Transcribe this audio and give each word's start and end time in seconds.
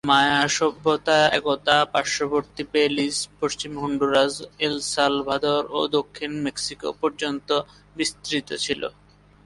মায়া 0.09 0.41
সভ্যতা 0.57 1.17
একদা 1.37 1.77
পার্শ্ববর্তী 1.93 2.63
বেলিজ, 2.73 3.15
পশ্চিম 3.39 3.73
হন্ডুরাস, 3.83 4.33
এল 4.65 4.75
সালভাদর, 4.93 5.63
ও 5.77 5.79
দক্ষিণ 5.97 6.31
মেক্সিকো 6.45 6.89
পর্যন্ত 7.01 7.49
বিস্তৃত 7.95 8.49
ছিল। 8.63 8.81